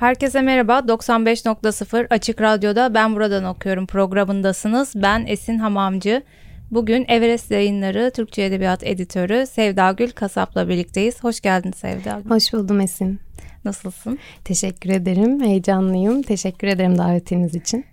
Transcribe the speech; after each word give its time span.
Herkese 0.00 0.40
merhaba. 0.40 0.78
95.0 0.78 2.06
Açık 2.10 2.40
Radyo'da 2.40 2.94
Ben 2.94 3.14
Buradan 3.16 3.44
Okuyorum 3.44 3.86
programındasınız. 3.86 4.92
Ben 4.94 5.26
Esin 5.26 5.58
Hamamcı. 5.58 6.22
Bugün 6.70 7.04
Everest 7.08 7.50
Yayınları 7.50 8.10
Türkçe 8.10 8.42
Edebiyat 8.42 8.86
Editörü 8.86 9.46
Sevda 9.46 9.92
Gül 9.92 10.10
Kasap'la 10.10 10.68
birlikteyiz. 10.68 11.24
Hoş 11.24 11.40
geldin 11.40 11.72
Sevda 11.72 12.20
Gül. 12.24 12.30
Hoş 12.30 12.52
buldum 12.52 12.80
Esin. 12.80 13.20
Nasılsın? 13.64 14.18
Teşekkür 14.44 14.90
ederim. 14.90 15.40
Heyecanlıyım. 15.40 16.22
Teşekkür 16.22 16.68
ederim 16.68 16.98
davetiniz 16.98 17.54
için. 17.54 17.84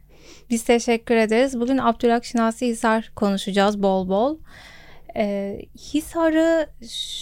Biz 0.50 0.64
teşekkür 0.64 1.16
ederiz. 1.16 1.60
Bugün 1.60 1.78
Abdülhak 1.78 2.26
Şinasi 2.26 2.68
Hisar 2.68 3.12
konuşacağız 3.16 3.84
bol 3.84 4.10
bol. 4.10 4.38
Ee, 5.16 5.62
Hisar'ı 5.94 6.68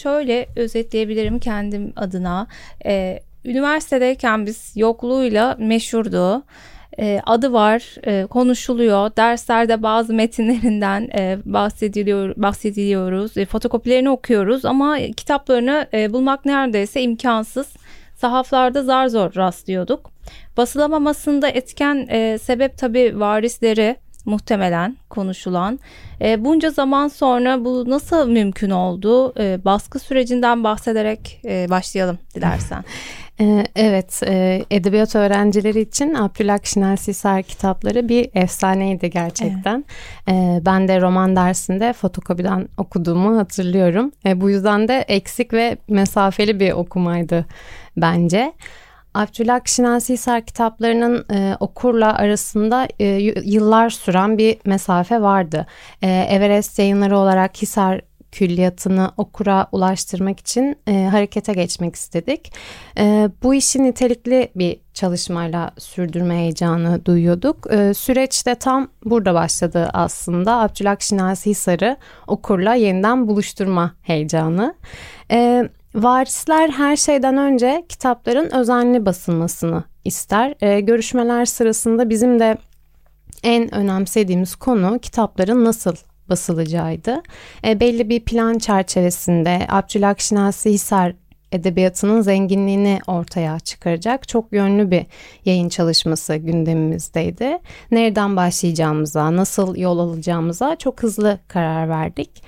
şöyle 0.02 0.50
özetleyebilirim 0.56 1.40
kendim 1.40 1.94
adına. 1.96 2.48
Ee, 2.86 3.20
üniversitedeyken 3.46 4.46
biz 4.46 4.74
yokluğuyla 4.76 5.56
meşhurdu. 5.60 6.44
E, 7.00 7.22
adı 7.26 7.54
var, 7.54 7.96
e, 8.04 8.26
konuşuluyor. 8.26 9.12
Derslerde 9.18 9.84
bazı 9.84 10.14
metinlerinden 10.14 11.10
e, 11.18 11.38
bahsediliyor, 11.46 12.34
bahsediliyoruz. 12.38 13.38
E, 13.38 13.46
fotokopilerini 13.46 14.10
okuyoruz 14.10 14.66
ama 14.66 14.98
kitaplarını 15.18 15.88
e, 15.94 16.14
bulmak 16.14 16.46
neredeyse 16.46 17.02
imkansız. 17.02 17.68
Sahaflarda 18.16 18.84
zar 18.84 19.08
zor 19.08 19.36
rastlıyorduk. 19.36 20.12
Basılamamasında 20.58 21.48
etken 21.48 22.08
e, 22.10 22.38
sebep 22.38 22.78
tabii 22.78 23.20
varisleri 23.20 23.96
muhtemelen 24.26 24.98
konuşulan. 25.10 25.80
E, 26.22 26.46
bunca 26.46 26.70
zaman 26.70 27.08
sonra 27.08 27.66
bu 27.66 27.90
nasıl 27.90 28.30
mümkün 28.30 28.70
oldu? 28.70 29.34
E, 29.40 29.66
baskı 29.66 30.00
sürecinden 30.00 30.64
bahsederek 30.64 31.42
e, 31.46 31.70
başlayalım 31.70 32.18
dilersen. 32.36 32.84
Ee, 33.40 33.64
evet, 33.76 34.22
e, 34.28 34.66
edebiyat 34.72 35.16
öğrencileri 35.16 35.82
için 35.82 36.14
Abdülhak 36.14 36.66
Şinal 36.66 36.96
Sisar 36.96 37.44
kitapları 37.44 38.10
bir 38.10 38.30
efsaneydi 38.34 39.10
gerçekten. 39.10 39.86
Evet. 40.28 40.66
Ben 40.66 40.88
de 40.88 41.02
roman 41.02 41.36
dersinde 41.36 41.94
fotokopiden 41.94 42.68
okuduğumu 42.78 43.38
hatırlıyorum. 43.38 44.12
Bu 44.36 44.50
yüzden 44.50 44.88
de 44.88 45.06
eksik 45.08 45.54
ve 45.54 45.78
mesafeli 45.88 46.60
bir 46.60 46.72
okumaydı 46.72 47.46
bence. 47.98 48.54
Abdülhak 49.14 49.68
Şinal 49.68 50.00
Sisar 50.00 50.42
kitaplarının 50.42 51.26
e, 51.34 51.56
okurla 51.60 52.16
arasında 52.16 52.88
e, 53.00 53.06
yıllar 53.46 53.90
süren 53.90 54.38
bir 54.38 54.58
mesafe 54.66 55.22
vardı. 55.22 55.68
E, 56.02 56.28
Everest 56.30 56.80
yayınları 56.80 57.18
olarak 57.18 57.62
Hisar 57.62 58.02
külliyatını 58.36 59.12
okura 59.18 59.68
ulaştırmak 59.72 60.40
için 60.40 60.76
e, 60.88 61.08
harekete 61.12 61.54
geçmek 61.54 61.96
istedik. 61.96 62.54
E, 62.98 63.30
bu 63.44 63.56
işi 63.56 63.84
nitelikli 63.84 64.52
bir 64.56 64.80
çalışmayla 64.94 65.72
sürdürme 65.78 66.36
heyecanı 66.36 67.06
duyuyorduk. 67.06 67.74
E, 67.74 67.94
süreç 67.94 68.46
de 68.46 68.56
tam 68.56 68.88
burada 69.06 69.34
başladı 69.34 69.90
aslında. 69.94 70.60
Abdülhak 70.60 71.02
Şinasi 71.02 71.50
Hisar'ı 71.50 71.98
okurla 72.28 72.74
yeniden 72.74 73.28
buluşturma 73.28 73.94
heyecanı. 74.02 74.76
E, 75.32 75.70
varisler 75.96 76.70
her 76.70 76.96
şeyden 76.96 77.38
önce 77.38 77.86
kitapların 77.90 78.56
özenli 78.56 79.06
basılmasını 79.06 79.84
ister. 80.06 80.56
E, 80.62 80.80
görüşmeler 80.80 81.46
sırasında 81.46 82.10
bizim 82.10 82.40
de 82.40 82.58
en 83.44 83.76
önemsediğimiz 83.76 84.56
konu 84.56 85.00
kitapların 85.00 85.66
nasıl 85.66 85.96
basılacağıydı. 86.30 87.24
E, 87.68 87.80
belli 87.80 88.10
bir 88.10 88.20
plan 88.20 88.58
çerçevesinde 88.58 89.66
Abdülhak 89.70 90.22
Şinasi 90.22 90.70
Hisar 90.70 91.14
edebiyatının 91.52 92.22
zenginliğini 92.22 93.00
ortaya 93.08 93.60
çıkaracak 93.60 94.28
çok 94.28 94.54
yönlü 94.54 94.92
bir 94.92 95.06
yayın 95.46 95.70
çalışması 95.70 96.36
gündemimizdeydi. 96.36 97.60
Nereden 97.92 98.36
başlayacağımıza, 98.36 99.36
nasıl 99.36 99.76
yol 99.76 100.00
alacağımıza 100.00 100.76
çok 100.76 101.04
hızlı 101.04 101.40
karar 101.48 101.90
verdik. 101.90 102.44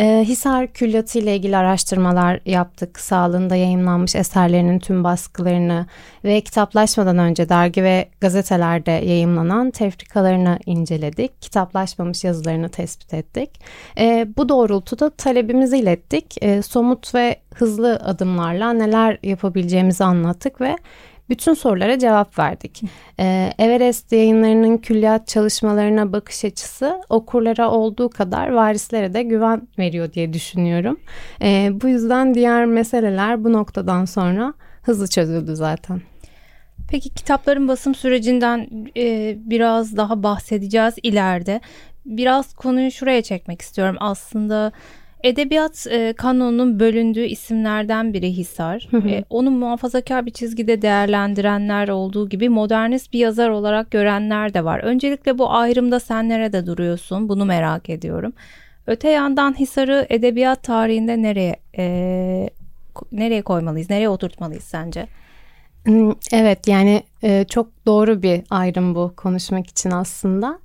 E, 0.00 0.24
Hisar 0.28 0.66
Külliyatı 0.66 1.18
ile 1.18 1.36
ilgili 1.36 1.56
araştırmalar 1.56 2.40
yaptık. 2.46 3.00
Sağlığında 3.00 3.56
yayınlanmış 3.56 4.16
eserlerinin 4.16 4.78
tüm 4.78 5.04
baskılarını 5.04 5.86
ve 6.24 6.40
kitaplaşmadan 6.40 7.18
önce 7.18 7.48
dergi 7.48 7.82
ve 7.82 8.08
gazetelerde 8.20 8.90
yayınlanan 8.90 9.70
tefrikalarını 9.70 10.58
inceledik. 10.66 11.42
Kitaplaşmamış 11.42 12.24
yazılarını 12.24 12.68
tespit 12.68 13.14
ettik. 13.14 13.50
E, 13.98 14.28
bu 14.36 14.48
doğrultuda 14.48 15.10
talebimizi 15.10 15.78
ilettik. 15.78 16.42
E, 16.42 16.62
somut 16.62 17.14
ve 17.14 17.36
hızlı 17.54 17.96
adımlarla 17.96 18.72
neler 18.72 19.18
yapabileceğimizi 19.22 20.04
anlattık 20.04 20.60
ve 20.60 20.76
bütün 21.30 21.54
sorulara 21.54 21.98
cevap 21.98 22.38
verdik. 22.38 22.82
Ee, 23.20 23.52
Everest 23.58 24.12
yayınlarının 24.12 24.78
külliyat 24.78 25.28
çalışmalarına 25.28 26.12
bakış 26.12 26.44
açısı 26.44 27.00
okurlara 27.08 27.70
olduğu 27.70 28.10
kadar 28.10 28.48
varislere 28.48 29.14
de 29.14 29.22
güven 29.22 29.68
veriyor 29.78 30.12
diye 30.12 30.32
düşünüyorum. 30.32 31.00
Ee, 31.42 31.70
bu 31.72 31.88
yüzden 31.88 32.34
diğer 32.34 32.66
meseleler 32.66 33.44
bu 33.44 33.52
noktadan 33.52 34.04
sonra 34.04 34.54
hızlı 34.82 35.08
çözüldü 35.08 35.56
zaten. 35.56 36.02
Peki 36.90 37.10
kitapların 37.10 37.68
basım 37.68 37.94
sürecinden 37.94 38.68
e, 38.96 39.36
biraz 39.38 39.96
daha 39.96 40.22
bahsedeceğiz 40.22 40.94
ileride. 41.02 41.60
Biraz 42.06 42.54
konuyu 42.54 42.90
şuraya 42.90 43.22
çekmek 43.22 43.62
istiyorum. 43.62 43.96
Aslında 44.00 44.72
Edebiyat 45.22 45.86
e, 45.90 46.12
kanonunun 46.12 46.80
bölündüğü 46.80 47.24
isimlerden 47.24 48.12
biri 48.14 48.36
Hisar. 48.36 48.88
E, 49.10 49.24
onu 49.30 49.50
muhafazakar 49.50 50.26
bir 50.26 50.30
çizgide 50.30 50.82
değerlendirenler 50.82 51.88
olduğu 51.88 52.28
gibi 52.28 52.48
modernist 52.48 53.12
bir 53.12 53.18
yazar 53.18 53.48
olarak 53.48 53.90
görenler 53.90 54.54
de 54.54 54.64
var. 54.64 54.78
Öncelikle 54.78 55.38
bu 55.38 55.52
ayrımda 55.52 56.00
sen 56.00 56.28
nerede 56.28 56.66
duruyorsun? 56.66 57.28
Bunu 57.28 57.44
merak 57.44 57.90
ediyorum. 57.90 58.32
Öte 58.86 59.08
yandan 59.08 59.58
Hisar'ı 59.58 60.06
edebiyat 60.08 60.62
tarihinde 60.62 61.22
nereye 61.22 61.56
e, 61.78 62.50
nereye 63.12 63.42
koymalıyız? 63.42 63.90
Nereye 63.90 64.08
oturtmalıyız 64.08 64.64
sence? 64.64 65.06
Hmm, 65.84 66.12
evet 66.32 66.68
yani 66.68 67.02
e, 67.22 67.44
çok 67.44 67.86
doğru 67.86 68.22
bir 68.22 68.42
ayrım 68.50 68.94
bu 68.94 69.12
konuşmak 69.16 69.66
için 69.66 69.90
aslında. 69.90 70.58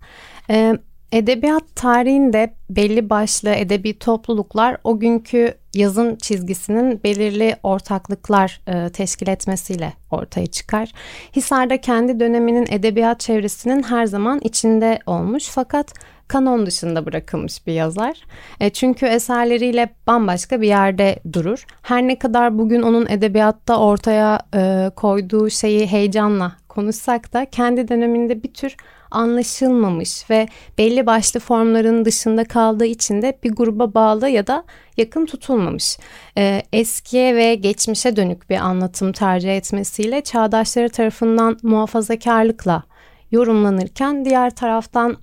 Evet 0.49 0.79
Edebiyat 1.15 1.63
tarihinde 1.75 2.53
belli 2.69 3.09
başlı 3.09 3.49
edebi 3.49 3.99
topluluklar 3.99 4.77
o 4.83 4.99
günkü 4.99 5.53
yazın 5.73 6.15
çizgisinin 6.15 7.03
belirli 7.03 7.55
ortaklıklar 7.63 8.61
e, 8.67 8.89
teşkil 8.89 9.27
etmesiyle 9.27 9.93
ortaya 10.11 10.47
çıkar. 10.47 10.91
Hisar'da 11.35 11.81
kendi 11.81 12.19
döneminin 12.19 12.65
edebiyat 12.69 13.19
çevresinin 13.19 13.83
her 13.83 14.05
zaman 14.05 14.39
içinde 14.43 14.99
olmuş 15.05 15.47
fakat 15.49 15.93
kanon 16.27 16.65
dışında 16.65 17.05
bırakılmış 17.05 17.67
bir 17.67 17.73
yazar. 17.73 18.21
E, 18.59 18.69
çünkü 18.69 19.05
eserleriyle 19.05 19.89
bambaşka 20.07 20.61
bir 20.61 20.67
yerde 20.67 21.19
durur. 21.33 21.65
Her 21.81 22.07
ne 22.07 22.19
kadar 22.19 22.57
bugün 22.57 22.81
onun 22.81 23.05
edebiyatta 23.09 23.79
ortaya 23.79 24.39
e, 24.55 24.91
koyduğu 24.95 25.49
şeyi 25.49 25.87
heyecanla 25.87 26.51
konuşsak 26.69 27.33
da 27.33 27.45
kendi 27.45 27.87
döneminde 27.87 28.43
bir 28.43 28.53
tür 28.53 28.75
anlaşılmamış 29.15 30.29
ve 30.29 30.47
belli 30.77 31.05
başlı 31.05 31.39
formların 31.39 32.05
dışında 32.05 32.43
kaldığı 32.43 32.85
için 32.85 33.21
de 33.21 33.39
bir 33.43 33.51
gruba 33.51 33.93
bağlı 33.93 34.29
ya 34.29 34.47
da 34.47 34.63
yakın 34.97 35.25
tutulmamış. 35.25 35.97
Ee, 36.37 36.61
eskiye 36.73 37.35
ve 37.35 37.55
geçmişe 37.55 38.15
dönük 38.15 38.49
bir 38.49 38.57
anlatım 38.57 39.11
tercih 39.11 39.57
etmesiyle 39.57 40.21
çağdaşları 40.21 40.89
tarafından 40.89 41.57
muhafazakarlıkla 41.63 42.83
yorumlanırken 43.31 44.25
diğer 44.25 44.55
taraftan 44.55 45.17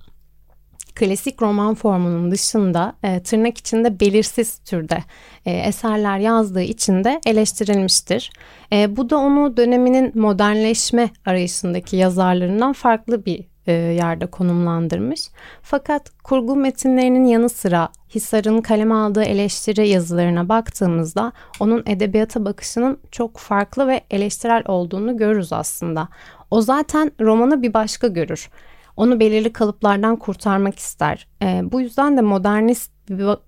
klasik 0.95 1.41
roman 1.41 1.75
formunun 1.75 2.31
dışında 2.31 2.95
e, 3.03 3.23
tırnak 3.23 3.57
içinde 3.57 3.99
belirsiz 3.99 4.59
türde 4.59 5.03
e, 5.45 5.51
eserler 5.51 6.17
yazdığı 6.17 6.61
için 6.61 7.03
de 7.03 7.21
eleştirilmiştir. 7.25 8.31
E, 8.73 8.97
bu 8.97 9.09
da 9.09 9.17
onu 9.17 9.57
döneminin 9.57 10.19
modernleşme 10.19 11.09
arayışındaki 11.25 11.95
yazarlarından 11.95 12.73
farklı 12.73 13.25
bir 13.25 13.52
e, 13.67 13.71
yerde 13.71 14.25
konumlandırmış. 14.25 15.29
Fakat 15.61 16.09
kurgu 16.23 16.55
metinlerinin 16.55 17.25
yanı 17.25 17.49
sıra 17.49 17.89
Hisar'ın 18.15 18.61
kaleme 18.61 18.95
aldığı 18.95 19.23
eleştiri 19.23 19.89
yazılarına 19.89 20.49
baktığımızda 20.49 21.31
onun 21.59 21.83
edebiyata 21.87 22.45
bakışının 22.45 22.97
çok 23.11 23.37
farklı 23.37 23.87
ve 23.87 24.01
eleştirel 24.11 24.63
olduğunu 24.67 25.17
görürüz 25.17 25.53
aslında. 25.53 26.07
O 26.51 26.61
zaten 26.61 27.11
romanı 27.21 27.61
bir 27.61 27.73
başka 27.73 28.07
görür. 28.07 28.49
Onu 28.97 29.19
belirli 29.19 29.53
kalıplardan 29.53 30.15
kurtarmak 30.15 30.79
ister. 30.79 31.27
E, 31.41 31.61
bu 31.71 31.81
yüzden 31.81 32.17
de 32.17 32.21
modernist 32.21 32.93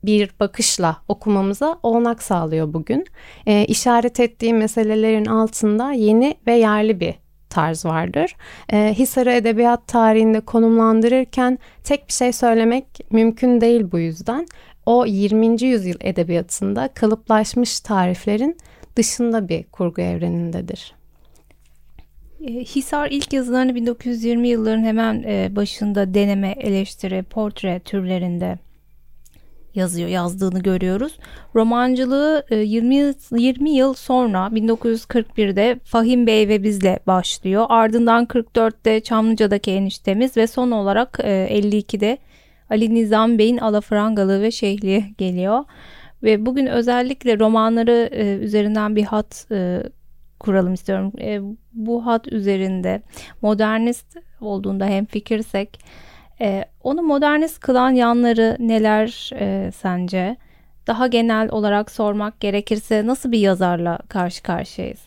bir 0.04 0.32
bakışla 0.40 0.98
okumamıza 1.08 1.80
olanak 1.84 2.24
sağlıyor 2.24 2.74
bugün. 2.74 3.06
E, 3.46 3.66
işaret 3.66 4.20
ettiği 4.20 4.54
meselelerin 4.54 5.26
altında 5.26 5.92
yeni 5.92 6.36
ve 6.48 6.54
yerli 6.54 7.00
bir 7.00 7.25
tarz 7.50 7.86
vardır. 7.86 8.36
E, 8.74 8.94
Hisar'ı 8.94 9.32
edebiyat 9.32 9.88
tarihinde 9.88 10.40
konumlandırırken 10.40 11.60
tek 11.84 12.08
bir 12.08 12.14
şey 12.14 12.32
söylemek 12.34 12.86
mümkün 13.12 13.62
değil 13.62 13.92
bu 13.92 14.00
yüzden. 14.00 14.48
O 14.86 15.06
20. 15.06 15.64
yüzyıl 15.64 15.98
edebiyatında 16.02 16.88
kalıplaşmış 16.88 17.80
tariflerin 17.80 18.58
dışında 18.96 19.50
bir 19.50 19.64
kurgu 19.64 20.02
evrenindedir. 20.02 20.96
E, 22.42 22.54
Hisar 22.54 23.08
ilk 23.12 23.34
yazılarını 23.34 23.76
1920 23.76 24.48
yılların 24.48 24.84
hemen 24.84 25.24
e, 25.24 25.56
başında 25.56 26.14
deneme, 26.14 26.56
eleştiri, 26.60 27.24
portre 27.24 27.80
türlerinde 27.80 28.58
yazıyor, 29.76 30.10
yazdığını 30.10 30.60
görüyoruz. 30.60 31.18
Romancılığı 31.56 32.46
20 32.52 32.96
e, 32.96 33.14
20 33.38 33.70
yıl 33.70 33.94
sonra 33.94 34.48
1941'de 34.48 35.80
Fahim 35.84 36.28
Bey 36.28 36.48
ve 36.48 36.64
bizle 36.64 37.00
başlıyor. 37.08 37.66
Ardından 37.70 38.26
44'te 38.26 39.00
Çamlıca'daki 39.00 39.72
eniştemiz 39.72 40.38
ve 40.38 40.48
son 40.48 40.72
olarak 40.72 41.20
52'de 41.20 42.18
Ali 42.70 42.94
Nizam 42.94 43.38
Bey'in 43.38 43.58
Alafrangalı 43.58 44.42
ve 44.42 44.52
Şehli 44.52 45.04
geliyor. 45.18 45.64
Ve 46.24 46.46
bugün 46.46 46.66
özellikle 46.66 47.40
romanları 47.40 48.10
üzerinden 48.42 48.96
bir 48.96 49.04
hat 49.04 49.48
kuralım 50.40 50.74
istiyorum. 50.74 51.12
E, 51.22 51.40
bu 51.74 52.06
hat 52.06 52.28
üzerinde 52.28 53.02
modernist 53.42 54.18
olduğunda 54.42 54.86
hem 54.86 55.06
fikirsek 55.06 55.80
e, 56.42 56.66
onu 56.84 57.02
modernist 57.02 57.60
kılan 57.60 57.90
yanları 57.92 58.58
neler 58.60 59.32
e, 59.40 59.72
sence? 59.72 60.38
Daha 60.88 61.08
genel 61.08 61.50
olarak 61.50 61.92
sormak 61.92 62.40
gerekirse 62.40 63.08
nasıl 63.08 63.32
bir 63.32 63.40
yazarla 63.40 64.00
karşı 64.10 64.44
karşıyayız? 64.44 65.00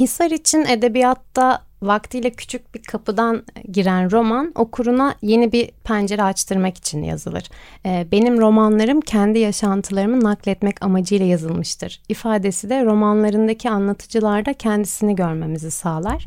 Hisar 0.00 0.30
için 0.30 0.64
edebiyatta 0.64 1.62
vaktiyle 1.82 2.30
küçük 2.30 2.74
bir 2.74 2.82
kapıdan 2.82 3.42
giren 3.72 4.10
roman 4.10 4.52
okuruna 4.54 5.14
yeni 5.22 5.52
bir 5.52 5.70
pencere 5.70 6.22
açtırmak 6.22 6.76
için 6.78 7.02
yazılır. 7.02 7.44
Ee, 7.86 8.06
benim 8.12 8.40
romanlarım 8.40 9.00
kendi 9.00 9.38
yaşantılarımı 9.38 10.24
nakletmek 10.24 10.84
amacıyla 10.84 11.26
yazılmıştır. 11.26 12.00
İfadesi 12.08 12.70
de 12.70 12.84
romanlarındaki 12.84 13.70
anlatıcılarda 13.70 14.52
kendisini 14.52 15.16
görmemizi 15.16 15.70
sağlar. 15.70 16.26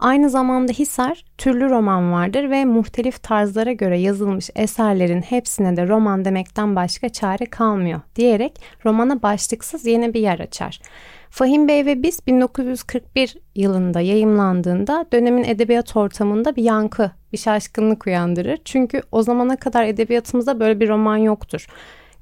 Aynı 0.00 0.30
zamanda 0.30 0.72
Hisar 0.72 1.24
türlü 1.38 1.70
roman 1.70 2.12
vardır 2.12 2.50
ve 2.50 2.64
muhtelif 2.64 3.22
tarzlara 3.22 3.72
göre 3.72 3.98
yazılmış 3.98 4.50
eserlerin 4.56 5.22
hepsine 5.22 5.76
de 5.76 5.88
roman 5.88 6.24
demekten 6.24 6.76
başka 6.76 7.08
çare 7.08 7.46
kalmıyor 7.46 8.00
diyerek 8.16 8.60
romana 8.84 9.22
başlıksız 9.22 9.86
yeni 9.86 10.14
bir 10.14 10.20
yer 10.20 10.38
açar. 10.38 10.80
Fahim 11.30 11.68
Bey 11.68 11.86
ve 11.86 12.02
Biz 12.02 12.26
1941 12.26 13.36
yılında 13.54 14.00
yayımlandığında 14.00 15.06
dönemin 15.12 15.44
edebiyat 15.44 15.96
ortamında 15.96 16.56
bir 16.56 16.62
yankı, 16.62 17.10
bir 17.32 17.38
şaşkınlık 17.38 18.06
uyandırır. 18.06 18.58
Çünkü 18.64 19.02
o 19.12 19.22
zamana 19.22 19.56
kadar 19.56 19.84
edebiyatımızda 19.84 20.60
böyle 20.60 20.80
bir 20.80 20.88
roman 20.88 21.16
yoktur. 21.16 21.66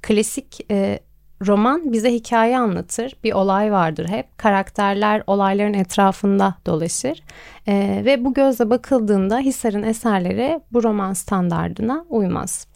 Klasik 0.03 0.71
e, 0.71 0.99
roman 1.47 1.93
bize 1.93 2.13
hikaye 2.13 2.59
anlatır. 2.59 3.17
Bir 3.25 3.33
olay 3.33 3.73
vardır 3.73 4.09
hep. 4.09 4.39
Karakterler 4.39 5.23
olayların 5.27 5.75
etrafında 5.75 6.55
dolaşır. 6.67 7.23
E, 7.67 8.03
ve 8.05 8.25
bu 8.25 8.35
gözle 8.35 8.71
bakıldığında 8.71 9.39
Hisar'ın 9.39 9.83
eserleri 9.83 10.61
bu 10.73 10.83
roman 10.83 11.13
standardına 11.13 12.05
uymaz. 12.09 12.67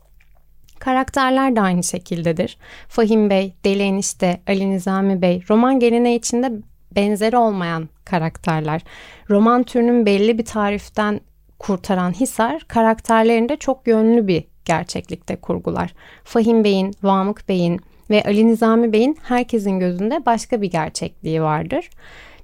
Karakterler 0.79 1.57
de 1.57 1.61
aynı 1.61 1.83
şekildedir. 1.83 2.59
Fahim 2.89 3.31
Bey, 3.31 3.55
Deli 3.65 3.83
Enişte, 3.83 4.41
Ali 4.49 4.71
Nizami 4.71 5.23
Bey 5.23 5.43
roman 5.51 5.81
geleneği 5.81 6.19
içinde 6.19 6.53
benzeri 6.97 7.37
olmayan 7.37 7.89
karakterler. 8.05 8.83
Roman 9.31 9.63
türünün 9.63 10.07
belli 10.07 10.39
bir 10.39 10.45
tariften 10.45 11.21
kurtaran 11.59 12.13
Hisar 12.13 12.61
karakterlerinde 12.69 13.57
çok 13.57 13.87
yönlü 13.87 14.27
bir 14.27 14.45
gerçeklikte 14.65 15.37
kurgular. 15.37 15.95
Fahim 16.25 16.65
Bey'in, 16.65 16.93
Vamık 17.03 17.49
Bey'in 17.49 17.81
ve 18.13 18.23
Ali 18.25 18.47
Nizami 18.47 18.93
Bey'in 18.93 19.19
herkesin 19.23 19.79
gözünde 19.79 20.27
başka 20.27 20.63
bir 20.63 20.71
gerçekliği 20.71 21.43
vardır. 21.43 21.91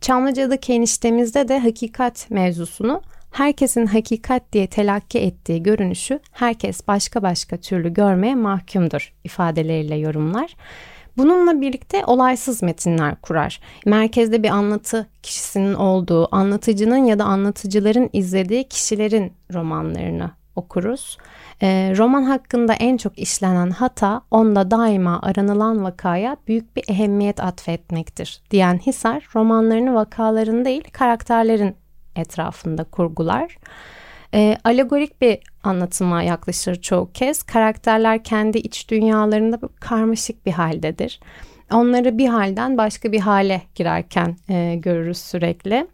Çamlıca'daki 0.01 0.73
eniştemizde 0.73 1.49
de 1.49 1.59
hakikat 1.59 2.31
mevzusunu 2.31 3.03
herkesin 3.31 3.87
hakikat 3.87 4.53
diye 4.53 4.67
telakki 4.67 5.19
ettiği 5.19 5.63
görünüşü 5.63 6.21
herkes 6.33 6.89
başka 6.89 7.23
başka 7.23 7.57
türlü 7.57 7.95
görmeye 7.95 8.35
mahkumdur 8.35 9.13
ifadeleriyle 9.25 9.97
yorumlar. 9.97 10.57
Bununla 11.17 11.61
birlikte 11.61 12.05
olaysız 12.05 12.63
metinler 12.63 13.15
kurar. 13.17 13.61
Merkezde 13.87 14.43
bir 14.43 14.49
anlatı 14.49 15.07
kişisinin 15.23 15.75
olduğu, 15.75 16.35
anlatıcının 16.35 17.05
ya 17.05 17.19
da 17.19 17.25
anlatıcıların 17.25 18.11
izlediği 18.13 18.65
kişilerin 18.65 19.33
romanlarını 19.55 20.31
okuruz. 20.59 21.19
E, 21.63 21.95
roman 21.97 22.23
hakkında 22.23 22.75
en 22.75 22.97
çok 22.97 23.19
işlenen 23.19 23.71
hata 23.71 24.23
onda 24.31 24.71
daima 24.71 25.21
aranılan 25.23 25.85
vakaya 25.85 26.37
büyük 26.49 26.77
bir 26.77 26.85
ehemmiyet 26.89 27.41
atfetmektir 27.41 28.41
diyen 28.51 28.79
Hisar 28.79 29.29
romanlarını 29.35 29.95
vakaların 29.95 30.65
değil 30.65 30.85
karakterlerin 30.93 31.77
etrafında 32.17 32.85
kurgular. 32.85 33.59
E, 34.35 34.57
alegorik 34.65 35.21
bir 35.23 35.39
anlatıma 35.63 36.23
yaklaşır 36.23 36.75
çoğu 36.75 37.13
kez. 37.13 37.43
Karakterler 37.43 38.25
kendi 38.25 38.59
iç 38.59 38.91
dünyalarında 38.91 39.59
karmaşık 39.81 40.47
bir 40.47 40.53
haldedir. 40.53 41.21
Onları 41.73 42.19
bir 42.19 42.29
halden 42.29 42.79
başka 42.79 43.13
bir 43.13 43.21
hale 43.21 43.63
girerken 43.75 44.37
e, 44.49 44.75
görürüz 44.75 45.19
sürekli. 45.19 45.87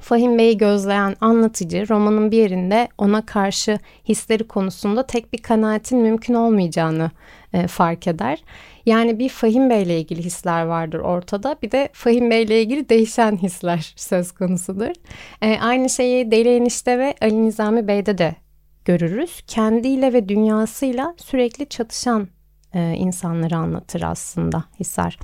Fahim 0.00 0.38
Bey'i 0.38 0.58
gözleyen 0.58 1.16
anlatıcı 1.20 1.88
romanın 1.88 2.30
bir 2.30 2.36
yerinde 2.36 2.88
ona 2.98 3.26
karşı 3.26 3.78
hisleri 4.08 4.48
konusunda 4.48 5.06
tek 5.06 5.32
bir 5.32 5.38
kanaatin 5.38 5.98
mümkün 5.98 6.34
olmayacağını 6.34 7.10
e, 7.52 7.66
fark 7.66 8.06
eder. 8.06 8.42
Yani 8.86 9.18
bir 9.18 9.28
Fahim 9.28 9.70
Bey 9.70 9.82
ile 9.82 10.00
ilgili 10.00 10.22
hisler 10.22 10.62
vardır 10.62 10.98
ortada. 10.98 11.56
Bir 11.62 11.70
de 11.70 11.88
Fahim 11.92 12.30
Bey 12.30 12.42
ile 12.42 12.62
ilgili 12.62 12.88
değişen 12.88 13.36
hisler 13.36 13.92
söz 13.96 14.32
konusudur. 14.32 14.92
E, 15.42 15.58
aynı 15.60 15.90
şeyi 15.90 16.30
Deli 16.30 16.56
Enişte 16.56 16.98
ve 16.98 17.14
Ali 17.22 17.44
Nizami 17.44 17.88
Bey'de 17.88 18.18
de 18.18 18.34
görürüz. 18.84 19.42
Kendiyle 19.46 20.12
ve 20.12 20.28
dünyasıyla 20.28 21.14
sürekli 21.16 21.68
çatışan 21.68 22.28
e, 22.74 22.94
insanları 22.94 23.56
anlatır 23.56 24.02
aslında 24.02 24.64
Hisar 24.80 25.18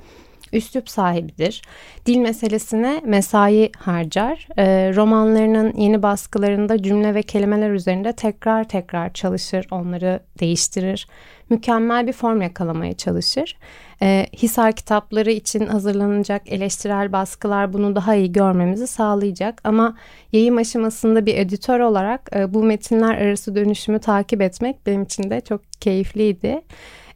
üslup 0.53 0.89
sahibidir. 0.89 1.61
Dil 2.05 2.17
meselesine 2.17 3.01
mesai 3.05 3.71
harcar. 3.77 4.47
E, 4.57 4.95
romanlarının 4.95 5.73
yeni 5.77 6.03
baskılarında 6.03 6.83
cümle 6.83 7.15
ve 7.15 7.21
kelimeler 7.23 7.71
üzerinde 7.71 8.13
tekrar 8.13 8.63
tekrar 8.63 9.13
çalışır, 9.13 9.67
onları 9.71 10.19
değiştirir. 10.39 11.07
Mükemmel 11.49 12.07
bir 12.07 12.13
form 12.13 12.41
yakalamaya 12.41 12.93
çalışır. 12.93 13.57
E, 14.01 14.27
Hisar 14.37 14.71
kitapları 14.71 15.31
için 15.31 15.65
hazırlanacak 15.65 16.51
eleştirel 16.51 17.11
baskılar 17.11 17.73
bunu 17.73 17.95
daha 17.95 18.15
iyi 18.15 18.31
görmemizi 18.31 18.87
sağlayacak. 18.87 19.61
Ama 19.63 19.97
yayım 20.31 20.57
aşamasında 20.57 21.25
bir 21.25 21.37
editör 21.37 21.79
olarak 21.79 22.29
e, 22.35 22.53
bu 22.53 22.63
metinler 22.63 23.17
arası 23.17 23.55
dönüşümü 23.55 23.99
takip 23.99 24.41
etmek 24.41 24.85
benim 24.85 25.03
için 25.03 25.29
de 25.29 25.41
çok 25.41 25.61
keyifliydi. 25.81 26.61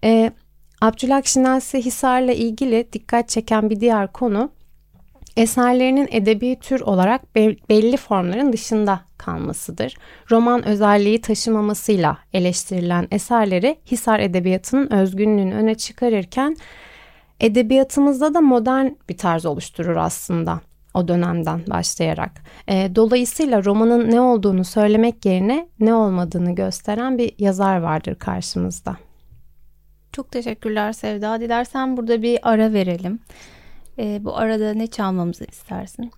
E, 0.03 0.31
Abdülhak 0.81 1.27
Şinasi 1.27 1.85
Hisar'la 1.85 2.31
ilgili 2.31 2.87
dikkat 2.93 3.29
çeken 3.29 3.69
bir 3.69 3.79
diğer 3.79 4.11
konu 4.11 4.51
eserlerinin 5.37 6.07
edebi 6.11 6.59
tür 6.59 6.81
olarak 6.81 7.35
belli 7.69 7.97
formların 7.97 8.53
dışında 8.53 9.01
kalmasıdır. 9.17 9.97
Roman 10.31 10.67
özelliği 10.67 11.21
taşımamasıyla 11.21 12.17
eleştirilen 12.33 13.07
eserleri 13.11 13.77
Hisar 13.91 14.19
edebiyatının 14.19 14.91
özgünlüğünü 14.91 15.55
öne 15.55 15.75
çıkarırken 15.75 16.57
edebiyatımızda 17.39 18.33
da 18.33 18.41
modern 18.41 18.87
bir 19.09 19.17
tarz 19.17 19.45
oluşturur 19.45 19.95
aslında 19.95 20.61
o 20.93 21.07
dönemden 21.07 21.61
başlayarak. 21.67 22.31
E, 22.67 22.95
dolayısıyla 22.95 23.63
romanın 23.63 24.11
ne 24.11 24.21
olduğunu 24.21 24.63
söylemek 24.63 25.25
yerine 25.25 25.67
ne 25.79 25.93
olmadığını 25.93 26.55
gösteren 26.55 27.17
bir 27.17 27.33
yazar 27.37 27.77
vardır 27.77 28.15
karşımızda. 28.15 28.97
Çok 30.17 30.31
teşekkürler 30.31 30.93
Sevda. 30.93 31.41
Dilersen 31.41 31.97
burada 31.97 32.21
bir 32.21 32.39
ara 32.43 32.73
verelim. 32.73 33.19
E, 33.99 34.23
bu 34.23 34.37
arada 34.37 34.73
ne 34.73 34.87
çalmamızı 34.87 35.45
istersin? 35.51 36.11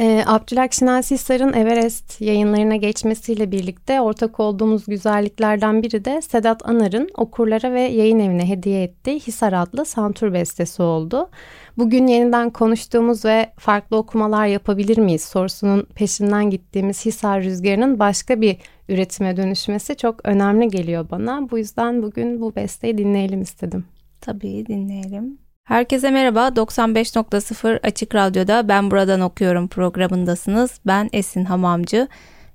E, 0.00 0.24
Abdülhak 0.26 0.74
Şinasi 0.74 1.14
Hisar'ın 1.14 1.52
Everest 1.52 2.20
yayınlarına 2.20 2.76
geçmesiyle 2.76 3.52
birlikte 3.52 4.00
ortak 4.00 4.40
olduğumuz 4.40 4.86
güzelliklerden 4.86 5.82
biri 5.82 6.04
de 6.04 6.22
Sedat 6.22 6.68
Anar'ın 6.68 7.08
okurlara 7.16 7.72
ve 7.72 7.80
yayın 7.80 8.18
evine 8.18 8.48
hediye 8.48 8.82
ettiği 8.82 9.20
Hisar 9.20 9.52
adlı 9.52 9.84
santur 9.84 10.32
bestesi 10.32 10.82
oldu. 10.82 11.30
Bugün 11.78 12.06
yeniden 12.06 12.50
konuştuğumuz 12.50 13.24
ve 13.24 13.52
farklı 13.58 13.96
okumalar 13.96 14.46
yapabilir 14.46 14.98
miyiz 14.98 15.22
sorusunun 15.22 15.86
peşinden 15.94 16.50
gittiğimiz 16.50 17.06
Hisar 17.06 17.42
Rüzgarı'nın 17.42 17.98
başka 17.98 18.40
bir 18.40 18.56
üretime 18.88 19.36
dönüşmesi 19.36 19.96
çok 19.96 20.28
önemli 20.28 20.68
geliyor 20.68 21.10
bana. 21.10 21.50
Bu 21.50 21.58
yüzden 21.58 22.02
bugün 22.02 22.40
bu 22.40 22.54
besteyi 22.54 22.98
dinleyelim 22.98 23.42
istedim. 23.42 23.84
Tabii 24.20 24.66
dinleyelim. 24.66 25.47
Herkese 25.68 26.10
merhaba. 26.10 26.48
95.0 26.48 27.78
Açık 27.82 28.14
Radyo'da 28.14 28.68
Ben 28.68 28.90
Buradan 28.90 29.20
Okuyorum 29.20 29.68
programındasınız. 29.68 30.80
Ben 30.86 31.10
Esin 31.12 31.44
Hamamcı. 31.44 32.08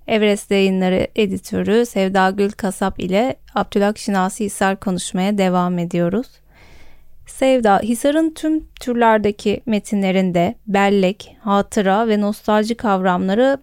Everest 0.07 0.51
Yayınları 0.51 1.07
editörü 1.15 1.85
Sevda 1.85 2.29
Gül 2.29 2.51
Kasap 2.51 2.99
ile 2.99 3.35
Abdülhak 3.55 3.97
Şinasi 3.97 4.45
Hisar 4.45 4.79
konuşmaya 4.79 5.37
devam 5.37 5.79
ediyoruz. 5.79 6.27
Sevda, 7.27 7.79
Hisar'ın 7.79 8.33
tüm 8.33 8.67
türlerdeki 8.79 9.61
metinlerinde 9.65 10.55
bellek, 10.67 11.35
hatıra 11.41 12.07
ve 12.07 12.21
nostalji 12.21 12.75
kavramları 12.75 13.57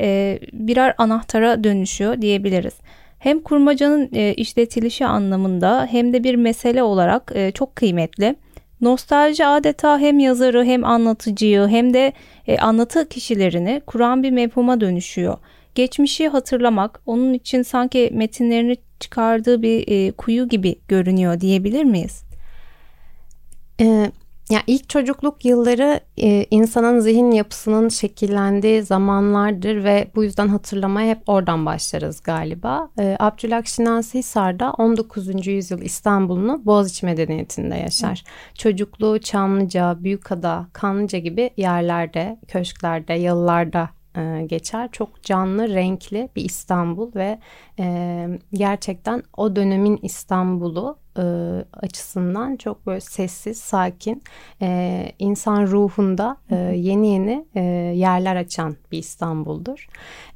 e, 0.00 0.38
birer 0.52 0.94
anahtara 0.98 1.64
dönüşüyor 1.64 2.22
diyebiliriz. 2.22 2.74
Hem 3.18 3.40
kurmacanın 3.40 4.10
e, 4.12 4.34
işletilişi 4.34 5.06
anlamında 5.06 5.88
hem 5.90 6.12
de 6.12 6.24
bir 6.24 6.34
mesele 6.34 6.82
olarak 6.82 7.32
e, 7.34 7.50
çok 7.52 7.76
kıymetli. 7.76 8.36
Nostalji 8.82 9.46
adeta 9.46 9.98
hem 9.98 10.18
yazarı 10.18 10.64
hem 10.64 10.84
anlatıcıyı 10.84 11.66
hem 11.66 11.94
de 11.94 12.12
e, 12.46 12.58
anlatı 12.58 13.08
kişilerini 13.08 13.82
kuran 13.86 14.22
bir 14.22 14.30
mefhuma 14.30 14.80
dönüşüyor. 14.80 15.38
Geçmişi 15.74 16.28
hatırlamak 16.28 17.00
onun 17.06 17.32
için 17.32 17.62
sanki 17.62 18.10
metinlerini 18.12 18.76
çıkardığı 19.00 19.62
bir 19.62 19.84
e, 19.88 20.12
kuyu 20.12 20.48
gibi 20.48 20.74
görünüyor 20.88 21.40
diyebilir 21.40 21.84
miyiz? 21.84 22.22
Ee, 23.80 24.10
ya 24.52 24.62
ilk 24.66 24.88
çocukluk 24.88 25.44
yılları 25.44 26.00
e, 26.16 26.46
insanın 26.50 27.00
zihin 27.00 27.30
yapısının 27.30 27.88
şekillendiği 27.88 28.82
zamanlardır 28.82 29.84
ve 29.84 30.10
bu 30.14 30.24
yüzden 30.24 30.48
hatırlamaya 30.48 31.10
hep 31.10 31.22
oradan 31.26 31.66
başlarız 31.66 32.20
galiba. 32.20 32.88
E, 32.98 33.16
Abdülhak 33.20 33.66
Hisar'da 34.14 34.72
19. 34.72 35.46
yüzyıl 35.46 35.82
İstanbul'unu 35.82 36.66
Boğaziçi 36.66 37.06
medeniyetinde 37.06 37.76
yaşar. 37.76 38.24
Hı. 38.26 38.58
Çocukluğu 38.58 39.18
Çamlıca, 39.18 39.96
Büyükada, 40.00 40.66
Kanlıca 40.72 41.18
gibi 41.18 41.50
yerlerde, 41.56 42.38
köşklerde, 42.48 43.12
yalılarda 43.12 43.88
e, 44.16 44.46
geçer. 44.46 44.88
Çok 44.92 45.22
canlı, 45.22 45.68
renkli 45.68 46.28
bir 46.36 46.44
İstanbul 46.44 47.14
ve 47.14 47.38
e, 47.78 48.26
gerçekten 48.52 49.22
o 49.36 49.56
dönemin 49.56 49.98
İstanbul'u 50.02 50.98
e, 51.18 51.22
açısından 51.72 52.56
çok 52.56 52.86
böyle 52.86 53.00
sessiz, 53.00 53.58
sakin, 53.58 54.22
e, 54.62 55.12
insan 55.18 55.66
ruhunda 55.66 56.36
e, 56.50 56.56
yeni 56.56 57.08
yeni 57.08 57.46
e, 57.54 57.60
yerler 57.96 58.36
açan 58.36 58.76
bir 58.92 58.98
İstanbul'dur. 58.98 59.88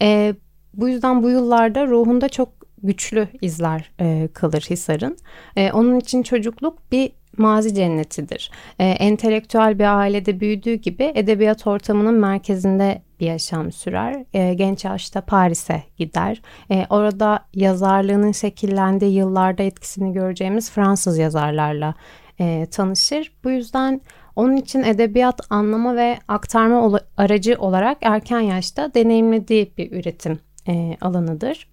E, 0.03 0.35
bu 0.75 0.89
yüzden 0.89 1.23
bu 1.23 1.31
yıllarda 1.31 1.87
ruhunda 1.87 2.29
çok 2.29 2.49
güçlü 2.83 3.29
izler 3.41 3.93
e, 4.01 4.29
kalır 4.35 4.67
Hisar'ın. 4.71 5.17
E, 5.57 5.73
onun 5.73 5.99
için 5.99 6.23
çocukluk 6.23 6.93
bir 6.93 7.13
mazi 7.39 7.75
cennetidir. 7.75 8.51
E, 8.79 8.85
entelektüel 8.87 9.79
bir 9.79 9.99
ailede 9.99 10.41
büyüdüğü 10.41 10.75
gibi 10.75 11.13
edebiyat 11.15 11.67
ortamının 11.67 12.15
merkezinde 12.15 13.03
bir 13.21 13.27
yaşam 13.27 13.73
sürer. 13.73 14.25
E, 14.35 14.55
genç 14.55 14.85
yaşta 14.85 15.21
Paris'e 15.21 15.83
gider. 15.97 16.43
E, 16.71 16.87
orada 16.91 17.39
yazarlığının 17.55 18.33
şekillendiği 18.33 19.15
yıllarda 19.15 19.63
etkisini 19.63 20.13
göreceğimiz 20.13 20.71
Fransız 20.71 21.19
yazarlarla 21.19 21.95
e, 22.41 22.67
tanışır. 22.71 23.33
Bu 23.45 23.51
yüzden 23.51 24.01
onun 24.37 24.57
için 24.57 24.83
edebiyat 24.83 25.41
anlama 25.51 25.97
ve 25.97 26.19
aktarma 26.29 27.01
aracı 27.17 27.57
olarak 27.59 27.99
erken 28.01 28.41
yaşta 28.41 28.95
deneyimlediği 28.95 29.73
bir 29.79 29.93
üretim 29.93 30.39
e, 30.69 30.97
alanıdır. 31.01 31.69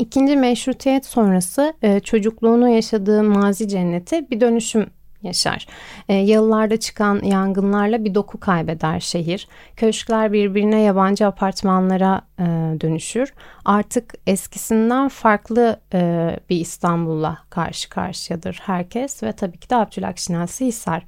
İkinci 0.00 0.36
meşrutiyet 0.36 1.06
sonrası 1.06 1.74
e, 1.82 2.00
çocukluğunu 2.00 2.68
yaşadığı 2.68 3.22
mazi 3.22 3.68
cenneti 3.68 4.30
bir 4.30 4.40
dönüşüm 4.40 4.86
yaşar. 5.22 5.66
E, 6.08 6.14
yıllarda 6.14 6.76
çıkan 6.76 7.22
yangınlarla 7.22 8.04
bir 8.04 8.14
doku 8.14 8.40
kaybeder 8.40 9.00
şehir. 9.00 9.48
Köşkler 9.76 10.32
birbirine 10.32 10.80
yabancı 10.80 11.26
apartmanlara 11.26 12.20
e, 12.38 12.44
dönüşür. 12.80 13.34
Artık 13.64 14.14
eskisinden 14.26 15.08
farklı 15.08 15.80
e, 15.94 16.30
bir 16.50 16.56
İstanbul'la 16.56 17.38
karşı 17.50 17.88
karşıyadır 17.88 18.60
herkes 18.62 19.22
ve 19.22 19.32
tabii 19.32 19.58
ki 19.58 19.70
de 19.70 19.76
Abdülhak 19.76 20.18
Şinasi 20.18 20.66
Hisar. 20.66 21.06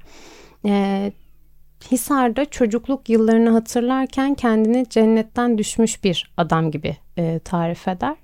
E, 0.65 1.11
Hisar'da 1.91 2.45
çocukluk 2.45 3.09
yıllarını 3.09 3.49
hatırlarken 3.49 4.33
kendini 4.33 4.89
cennetten 4.89 5.57
düşmüş 5.57 6.03
bir 6.03 6.33
adam 6.37 6.71
gibi 6.71 6.97
e, 7.17 7.39
tarif 7.39 7.87
eder. 7.87 8.15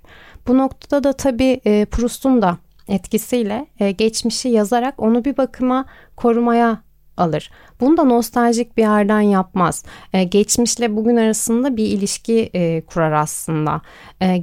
Bu 0.50 0.58
noktada 0.58 1.04
da 1.04 1.14
tabii 1.14 1.62
e, 1.66 1.86
Proust'un 1.86 2.42
da 2.42 2.58
etkisiyle 2.88 3.68
e, 3.80 3.92
geçmişi 3.92 4.50
yazarak 4.50 5.02
onu 5.02 5.26
bir 5.26 5.38
bakıma 5.38 5.86
korumaya 6.16 6.82
alır. 7.18 7.52
Bunu 7.82 7.98
da 7.98 8.04
nostaljik 8.04 8.78
bir 8.78 8.82
yerden 8.82 9.22
yapmaz. 9.22 9.86
E, 10.14 10.24
geçmişle 10.24 10.96
bugün 10.96 11.16
arasında 11.16 11.78
bir 11.78 11.86
ilişki 11.86 12.50
e, 12.54 12.82
kurar 12.82 13.12
aslında. 13.12 13.82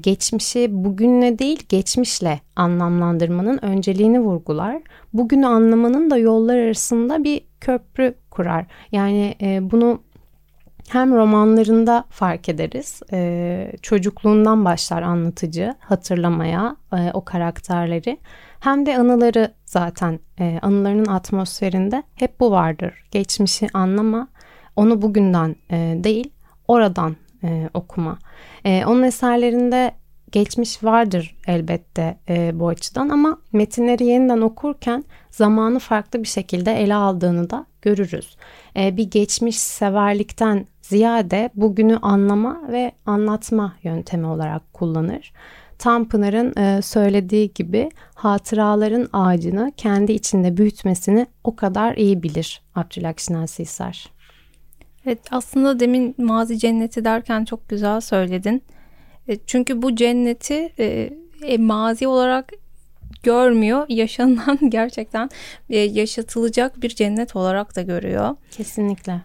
Geçmişi 0.01 0.69
bugünle 0.71 1.39
değil 1.39 1.63
geçmişle 1.69 2.41
anlamlandırmanın 2.57 3.65
önceliğini 3.65 4.21
vurgular. 4.21 4.83
Bugünü 5.13 5.47
anlamanın 5.47 6.11
da 6.11 6.17
yollar 6.17 6.57
arasında 6.57 7.25
bir 7.25 7.41
köprü 7.61 8.15
kurar. 8.31 8.67
Yani 8.93 9.35
bunu 9.61 10.01
hem 10.89 11.15
romanlarında 11.15 12.05
fark 12.11 12.49
ederiz. 12.49 13.01
Ee, 13.13 13.73
çocukluğundan 13.83 14.65
başlar 14.65 15.03
anlatıcı 15.03 15.75
hatırlamaya 15.81 16.77
e, 16.93 17.11
o 17.15 17.25
karakterleri. 17.25 18.19
Hem 18.61 18.87
de 18.87 18.99
anıları 18.99 19.53
zaten 19.65 20.21
e, 20.41 20.59
anılarının 20.63 21.07
atmosferinde 21.07 22.03
hep 22.15 22.41
bu 22.41 22.51
vardır. 22.51 22.95
Geçmişi 23.11 23.69
anlama, 23.75 24.29
onu 24.77 25.03
bugünden 25.03 25.57
e, 25.71 25.77
değil 26.05 26.33
oradan 26.69 27.17
e, 27.45 27.71
okuma. 27.75 28.19
E, 28.65 28.85
onun 28.87 29.03
eserlerinde 29.03 29.93
geçmiş 30.33 30.85
vardır 30.85 31.37
elbette 31.47 32.19
e, 32.29 32.61
bu 32.61 32.69
açıdan 32.69 33.09
ama 33.09 33.39
metinleri 33.53 34.05
yeniden 34.05 34.41
okurken 34.41 35.05
zamanı 35.31 35.79
farklı 35.79 36.23
bir 36.23 36.29
şekilde 36.29 36.73
ele 36.73 36.95
aldığını 36.95 37.51
da 37.51 37.67
görürüz. 37.83 38.37
E, 38.77 38.97
bir 38.97 39.11
geçmiş 39.11 39.59
severlikten 39.59 40.67
ziyade 40.89 41.51
bugünü 41.55 41.97
anlama 41.97 42.63
ve 42.73 42.93
anlatma 43.07 43.77
yöntemi 43.83 44.27
olarak 44.27 44.73
kullanır. 44.73 45.33
Tanpınar'ın 45.79 46.57
e, 46.57 46.83
söylediği 46.83 47.53
gibi 47.55 47.91
hatıraların 48.15 49.09
ağacını 49.13 49.73
kendi 49.77 50.13
içinde 50.13 50.57
büyütmesini 50.57 51.27
o 51.45 51.57
kadar 51.57 51.97
iyi 51.97 52.23
bilir 52.23 52.63
Abdülhak 52.75 53.21
Şinasi 53.21 53.63
Hisar. 53.63 54.07
Evet 55.07 55.19
aslında 55.31 55.81
demin 55.81 56.15
mazi 56.19 56.59
cenneti 56.59 57.05
derken 57.05 57.45
çok 57.45 57.69
güzel 57.69 58.01
söyledin. 58.01 58.63
E, 59.29 59.37
çünkü 59.47 59.83
bu 59.83 59.97
cenneti 59.97 60.73
e, 60.79 61.11
e, 61.43 61.59
mazi 61.59 62.09
olarak 62.09 62.53
görmüyor. 63.23 63.87
Yaşanan 63.89 64.59
gerçekten 64.69 65.31
e, 65.71 65.79
yaşatılacak 65.79 66.83
bir 66.83 66.89
cennet 66.89 67.37
olarak 67.37 67.77
da 67.77 67.83
görüyor. 67.83 68.37
Kesinlikle. 68.51 69.21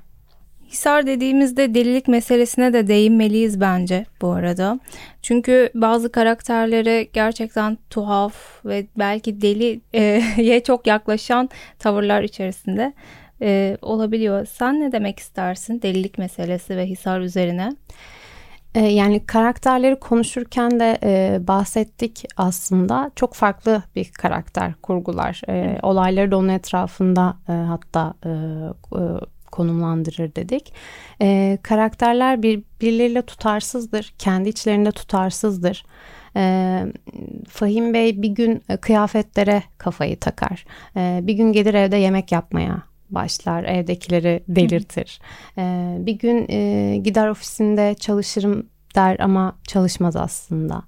Hisar 0.71 1.07
dediğimizde 1.07 1.73
delilik 1.73 2.07
meselesine 2.07 2.73
de 2.73 2.87
değinmeliyiz 2.87 3.61
bence 3.61 4.05
bu 4.21 4.31
arada. 4.31 4.79
Çünkü 5.21 5.69
bazı 5.75 6.11
karakterlere 6.11 7.03
gerçekten 7.03 7.77
tuhaf 7.89 8.65
ve 8.65 8.87
belki 8.97 9.41
deliye 9.41 10.63
çok 10.63 10.87
yaklaşan 10.87 11.49
tavırlar 11.79 12.23
içerisinde 12.23 12.93
e, 13.41 13.77
olabiliyor. 13.81 14.45
Sen 14.45 14.81
ne 14.81 14.91
demek 14.91 15.19
istersin 15.19 15.81
delilik 15.81 16.17
meselesi 16.17 16.77
ve 16.77 16.85
Hisar 16.85 17.19
üzerine? 17.19 17.75
E, 18.75 18.79
yani 18.79 19.25
karakterleri 19.25 19.99
konuşurken 19.99 20.79
de 20.79 20.97
e, 21.03 21.39
bahsettik 21.47 22.25
aslında 22.37 23.11
çok 23.15 23.33
farklı 23.33 23.83
bir 23.95 24.11
karakter 24.11 24.73
kurgular. 24.73 25.41
E, 25.49 25.79
olayları 25.83 26.31
da 26.31 26.37
onun 26.37 26.49
etrafında 26.49 27.37
e, 27.49 27.51
hatta 27.51 28.13
e, 28.25 28.29
e, 28.29 29.01
konumlandırır 29.51 30.35
dedik. 30.35 30.73
E, 31.21 31.57
karakterler 31.63 32.43
birbirleriyle 32.43 33.21
tutarsızdır. 33.21 34.13
Kendi 34.17 34.49
içlerinde 34.49 34.91
tutarsızdır. 34.91 35.85
E, 36.35 36.85
Fahim 37.49 37.93
Bey 37.93 38.21
bir 38.21 38.29
gün 38.29 38.63
kıyafetlere 38.81 39.63
kafayı 39.77 40.19
takar. 40.19 40.65
E, 40.95 41.19
bir 41.23 41.33
gün 41.33 41.53
gelir 41.53 41.73
evde 41.73 41.97
yemek 41.97 42.31
yapmaya 42.31 42.83
başlar, 43.09 43.63
evdekileri 43.63 44.43
delirtir. 44.47 45.19
E, 45.57 45.95
bir 45.99 46.19
gün 46.19 46.45
e, 46.49 46.97
gider 46.97 47.27
ofisinde 47.27 47.95
çalışırım 47.99 48.67
der 48.95 49.19
ama 49.19 49.55
çalışmaz 49.67 50.15
aslında. 50.15 50.83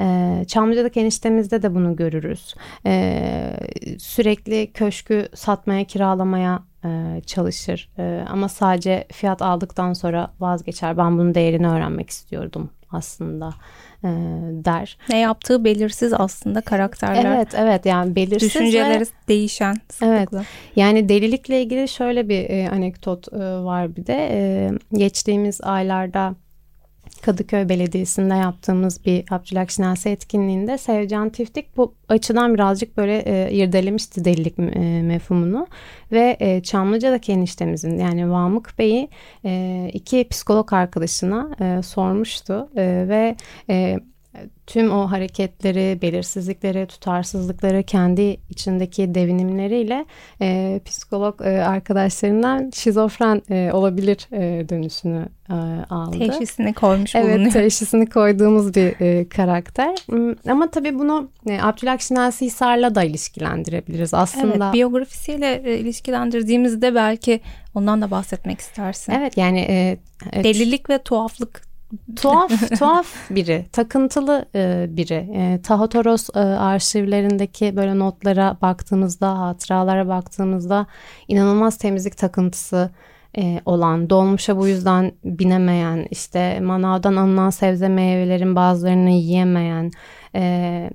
E, 0.00 0.44
Çamlıca'daki 0.48 1.00
eniştemizde 1.00 1.62
de 1.62 1.74
bunu 1.74 1.96
görürüz. 1.96 2.54
E, 2.86 3.22
sürekli 3.98 4.72
köşkü 4.72 5.28
satmaya, 5.34 5.84
kiralamaya 5.84 6.62
e, 6.84 7.20
çalışır. 7.26 7.88
E, 7.98 8.24
ama 8.28 8.48
sadece 8.48 9.04
fiyat 9.12 9.42
aldıktan 9.42 9.92
sonra 9.92 10.30
vazgeçer. 10.40 10.96
Ben 10.96 11.18
bunun 11.18 11.34
değerini 11.34 11.68
öğrenmek 11.68 12.10
istiyordum 12.10 12.70
aslında 12.92 13.54
e, 14.04 14.08
der. 14.64 14.98
Ne 15.08 15.18
yaptığı 15.18 15.64
belirsiz 15.64 16.12
aslında 16.12 16.60
karakterler. 16.60 17.36
Evet 17.36 17.48
evet 17.54 17.86
yani 17.86 18.16
belirsiz 18.16 18.48
Düşünceleri 18.48 19.00
ve, 19.00 19.04
değişen 19.28 19.76
sıklıkla. 19.88 20.38
Evet 20.38 20.46
yani 20.76 21.08
delilikle 21.08 21.62
ilgili 21.62 21.88
şöyle 21.88 22.28
bir 22.28 22.50
e, 22.50 22.70
anekdot 22.70 23.32
e, 23.32 23.38
var 23.38 23.96
bir 23.96 24.06
de. 24.06 24.28
E, 24.32 24.70
geçtiğimiz 24.92 25.60
aylarda 25.62 26.34
Kadıköy 27.22 27.68
Belediyesi'nde 27.68 28.34
yaptığımız 28.34 29.04
bir 29.04 29.24
Abdülhak 29.30 29.70
Şinasi 29.70 30.08
etkinliğinde 30.08 30.78
Sevcan 30.78 31.30
Tiftik 31.30 31.76
bu 31.76 31.94
açıdan 32.08 32.54
birazcık 32.54 32.96
böyle 32.96 33.18
e, 33.18 33.52
irdelemişti 33.52 34.24
delilik 34.24 34.58
e, 34.58 35.02
mefhumunu. 35.02 35.66
Ve 36.12 36.36
e, 36.40 36.62
Çamlıca'daki 36.62 37.32
eniştemizin 37.32 37.98
yani 37.98 38.30
Vamık 38.30 38.78
Bey'i 38.78 39.08
e, 39.44 39.90
iki 39.92 40.28
psikolog 40.28 40.72
arkadaşına 40.72 41.50
e, 41.60 41.82
sormuştu. 41.82 42.68
E, 42.76 43.04
ve 43.08 43.36
e, 43.70 43.98
tüm 44.66 44.92
o 44.92 45.10
hareketleri, 45.10 46.02
belirsizlikleri, 46.02 46.86
tutarsızlıkları 46.86 47.82
kendi 47.82 48.36
içindeki 48.50 49.14
devinimleriyle 49.14 50.06
e, 50.40 50.80
psikolog 50.84 51.40
e, 51.40 51.62
arkadaşlarından 51.62 52.70
şizofren 52.74 53.42
e, 53.50 53.72
olabilir 53.72 54.28
e, 54.32 54.68
dönüşünü 54.68 55.26
e, 55.50 55.54
aldı. 55.90 56.18
Teşhisini 56.18 56.74
koymuş 56.74 57.14
evet, 57.14 57.24
bulunuyor. 57.24 57.40
Evet 57.42 57.52
teşhisini 57.52 58.06
koyduğumuz 58.06 58.74
bir 58.74 59.00
e, 59.00 59.28
karakter. 59.28 59.96
Hmm, 60.06 60.34
ama 60.50 60.70
tabii 60.70 60.98
bunu 60.98 61.30
e, 61.46 61.60
Abdülhak 61.62 62.02
Şinasi 62.02 62.46
Hisar'la 62.46 62.94
da 62.94 63.04
ilişkilendirebiliriz 63.04 64.14
aslında. 64.14 64.64
Evet 64.64 64.74
biyografisiyle 64.74 65.62
e, 65.64 65.78
ilişkilendirdiğimizde 65.78 66.94
belki 66.94 67.40
ondan 67.74 68.02
da 68.02 68.10
bahsetmek 68.10 68.60
istersin. 68.60 69.12
Evet 69.12 69.36
yani... 69.36 69.60
E. 69.60 69.98
Delilik 70.44 70.90
ve 70.90 70.98
tuhaflık 70.98 71.67
tuhaf 72.16 72.78
tuhaf 72.78 73.30
biri, 73.30 73.66
takıntılı 73.72 74.46
e, 74.54 74.86
biri. 74.88 75.30
E, 75.34 75.62
Tahatoros 75.62 76.28
e, 76.34 76.38
arşivlerindeki 76.38 77.76
böyle 77.76 77.98
notlara 77.98 78.56
baktığımızda, 78.62 79.38
hatıralara 79.38 80.08
baktığımızda 80.08 80.86
inanılmaz 81.28 81.78
temizlik 81.78 82.16
takıntısı 82.16 82.90
e, 83.38 83.60
olan, 83.66 84.10
dolmuşa 84.10 84.56
bu 84.56 84.68
yüzden 84.68 85.12
binemeyen, 85.24 86.06
işte 86.10 86.60
manavdan 86.60 87.16
alınan 87.16 87.50
sebze 87.50 87.88
meyvelerin 87.88 88.56
bazılarını 88.56 89.10
yiyemeyen, 89.10 89.90
e, 90.34 90.90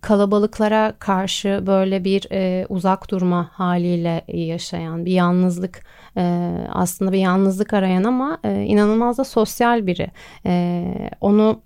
kalabalıklara 0.00 0.94
karşı 0.98 1.62
böyle 1.66 2.04
bir 2.04 2.26
e, 2.32 2.66
uzak 2.68 3.10
durma 3.10 3.50
haliyle 3.52 4.24
yaşayan 4.28 5.04
bir 5.04 5.12
yalnızlık 5.12 5.82
e, 6.16 6.52
aslında 6.72 7.12
bir 7.12 7.18
yalnızlık 7.18 7.72
arayan 7.72 8.04
ama 8.04 8.38
e, 8.44 8.62
inanılmaz 8.62 9.18
da 9.18 9.24
sosyal 9.24 9.86
biri. 9.86 10.10
E, 10.46 10.84
onu 11.20 11.62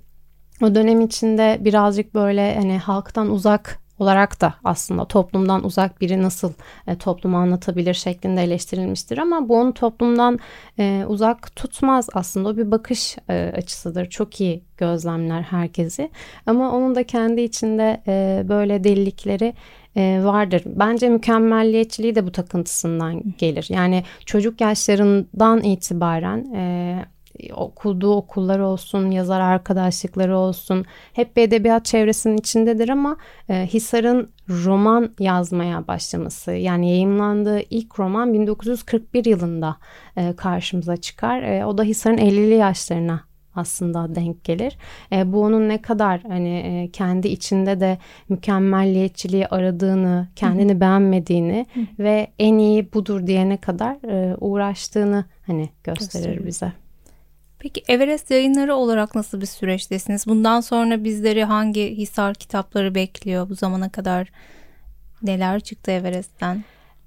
o 0.63 0.75
dönem 0.75 1.01
içinde 1.01 1.59
birazcık 1.61 2.15
böyle 2.15 2.55
hani 2.55 2.79
halktan 2.79 3.31
uzak 3.31 3.80
olarak 4.01 4.41
da 4.41 4.55
aslında 4.65 5.05
toplumdan 5.05 5.65
uzak 5.65 6.01
biri 6.01 6.23
nasıl 6.23 6.53
e, 6.87 6.99
toplumu 6.99 7.37
anlatabilir 7.37 7.95
şeklinde 7.95 8.43
eleştirilmiştir. 8.43 9.19
Ama 9.19 9.49
bu 9.49 9.57
onu 9.57 9.75
toplumdan 9.75 10.39
e, 10.79 11.05
uzak 11.09 11.57
tutmaz 11.57 12.09
aslında. 12.15 12.49
O 12.49 12.57
bir 12.57 12.71
bakış 12.71 13.17
e, 13.29 13.53
açısıdır. 13.57 14.11
Çok 14.11 14.41
iyi 14.41 14.65
gözlemler 14.77 15.43
herkesi. 15.43 16.11
Ama 16.47 16.73
onun 16.73 16.95
da 16.95 17.05
kendi 17.05 17.41
içinde 17.41 18.03
e, 18.07 18.45
böyle 18.49 18.85
delilikleri 18.85 19.55
e, 19.97 20.21
vardır. 20.25 20.63
Bence 20.67 21.09
mükemmelliyetçiliği 21.09 22.15
de 22.15 22.27
bu 22.27 22.33
takıntısından 22.33 23.23
gelir. 23.39 23.67
Yani 23.69 24.05
çocuk 24.27 24.61
yaşlarından 24.61 25.63
itibaren 25.63 26.55
e, 26.55 27.05
okuduğu 27.55 28.15
okullar 28.15 28.59
olsun, 28.59 29.11
yazar 29.11 29.41
arkadaşlıkları 29.41 30.39
olsun 30.39 30.85
hep 31.13 31.37
bir 31.37 31.43
edebiyat 31.43 31.85
çevresinin 31.85 32.37
içindedir 32.37 32.89
ama 32.89 33.17
e, 33.49 33.67
Hisar'ın 33.67 34.31
roman 34.49 35.11
yazmaya 35.21 35.87
başlaması 35.87 36.53
yani 36.53 36.91
yayınlandığı 36.91 37.61
ilk 37.71 37.99
roman 38.01 38.35
1941 38.35 39.25
yılında 39.25 39.77
e, 40.17 40.37
karşımıza 40.37 40.97
çıkar. 40.97 41.43
E, 41.43 41.67
o 41.67 41.79
da 41.79 41.83
Hisar'ın 41.83 42.19
50'li 42.19 42.55
yaşlarına 42.55 43.31
aslında 43.55 44.15
denk 44.15 44.45
gelir. 44.45 44.77
E, 45.13 45.33
bu 45.33 45.43
onun 45.43 45.69
ne 45.69 45.83
kadar 45.83 46.21
hani 46.21 46.49
e, 46.49 46.91
kendi 46.91 47.29
içinde 47.29 47.81
de 47.81 47.99
mükemmelliyetçiliği 48.29 49.47
aradığını, 49.47 50.29
kendini 50.37 50.73
Hı-hı. 50.73 50.81
beğenmediğini 50.81 51.67
Hı-hı. 51.75 51.85
ve 51.99 52.31
en 52.39 52.59
iyi 52.59 52.93
budur 52.93 53.27
diyene 53.27 53.57
kadar 53.57 53.97
e, 54.11 54.37
uğraştığını 54.41 55.25
hani 55.47 55.69
gösterir 55.85 56.25
Gösterir. 56.25 56.47
bize. 56.47 56.73
Peki 57.61 57.83
Everest 57.89 58.31
yayınları 58.31 58.75
olarak 58.75 59.15
nasıl 59.15 59.41
bir 59.41 59.47
süreçtesiniz? 59.47 60.27
Bundan 60.27 60.61
sonra 60.61 61.05
bizleri 61.05 61.45
hangi 61.45 61.97
Hisar 61.97 62.35
kitapları 62.35 62.95
bekliyor 62.95 63.49
bu 63.49 63.55
zamana 63.55 63.89
kadar? 63.89 64.29
Neler 65.23 65.61
çıktı 65.61 65.91
Everest'ten? 65.91 66.65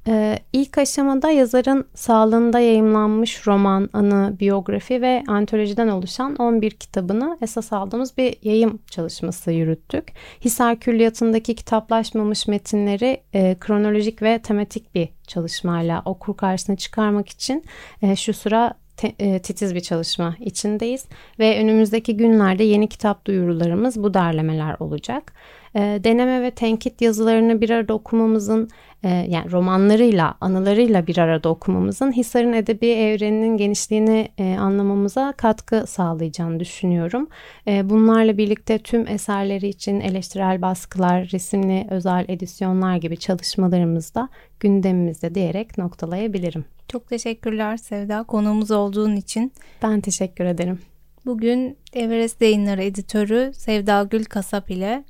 Ee, 0.07 0.39
ilk 0.53 0.77
aşamada 0.77 1.29
yazarın 1.29 1.87
sağlığında 1.93 2.59
yayımlanmış 2.59 3.47
roman, 3.47 3.89
anı, 3.93 4.35
biyografi 4.39 5.01
ve 5.01 5.23
antolojiden 5.27 5.87
oluşan 5.87 6.35
11 6.35 6.71
kitabını 6.71 7.37
esas 7.41 7.73
aldığımız 7.73 8.17
bir 8.17 8.35
yayım 8.43 8.79
çalışması 8.89 9.51
yürüttük. 9.51 10.13
Hisar 10.45 10.79
Külliyatı'ndaki 10.79 11.55
kitaplaşmamış 11.55 12.47
metinleri 12.47 13.21
e, 13.33 13.55
kronolojik 13.59 14.21
ve 14.21 14.39
tematik 14.39 14.95
bir 14.95 15.09
çalışmayla 15.27 16.01
okur 16.05 16.37
karşısına 16.37 16.75
çıkarmak 16.75 17.29
için 17.29 17.65
e, 18.01 18.15
şu 18.15 18.33
sıra 18.33 18.82
te, 18.97 19.13
e, 19.19 19.39
titiz 19.39 19.75
bir 19.75 19.79
çalışma 19.79 20.36
içindeyiz 20.39 21.06
ve 21.39 21.60
önümüzdeki 21.60 22.17
günlerde 22.17 22.63
yeni 22.63 22.89
kitap 22.89 23.25
duyurularımız 23.25 24.03
bu 24.03 24.13
derlemeler 24.13 24.75
olacak. 24.79 25.34
E, 25.75 25.79
deneme 25.79 26.41
ve 26.41 26.51
tenkit 26.51 27.01
yazılarını 27.01 27.62
bir 27.62 27.69
arada 27.69 27.93
okumamızın 27.93 28.69
e, 29.03 29.10
yani 29.10 29.51
romanlarıyla, 29.51 30.36
anılarıyla 30.41 31.08
bir 31.08 31.17
arada 31.17 31.49
okumamızın 31.49 32.12
Hisar'ın 32.12 32.53
edebi 32.53 32.88
evreninin 32.88 33.58
genişliğini 33.58 34.27
e, 34.38 34.58
anlamamıza 34.58 35.34
katkı 35.38 35.88
sağlayacağını 35.88 36.60
düşünüyorum. 36.60 37.27
E, 37.67 37.89
bunlarla 37.89 38.38
birlikte 38.38 38.79
tüm 38.79 39.08
eserleri 39.08 39.67
için 39.67 39.99
eleştirel 39.99 40.62
baskılar, 40.62 41.29
resimli 41.34 41.88
özel 41.89 42.25
edisyonlar 42.27 42.95
gibi 42.95 43.17
çalışmalarımız 43.17 44.15
da 44.15 44.29
gündemimizde 44.60 45.36
diyerek 45.36 45.77
noktalayabilirim. 45.77 46.65
Çok 46.93 47.08
teşekkürler 47.08 47.77
Sevda 47.77 48.23
konuğumuz 48.23 48.71
olduğun 48.71 49.15
için. 49.15 49.53
Ben 49.84 50.01
teşekkür 50.01 50.45
ederim. 50.45 50.79
Bugün 51.25 51.77
Everest 51.93 52.41
Yayınları 52.41 52.84
editörü 52.84 53.51
Sevda 53.56 54.03
Gül 54.03 54.25
Kasap 54.25 54.71
ile 54.71 55.03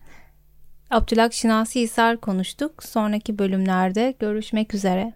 Abdülhak 0.90 1.34
Şinasi 1.34 1.82
Hisar 1.82 2.18
konuştuk. 2.18 2.84
Sonraki 2.84 3.40
bölümlerde 3.40 4.16
görüşmek 4.20 4.74
üzere. 4.74 5.14